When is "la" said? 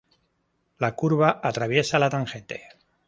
0.85-0.89, 2.05-2.09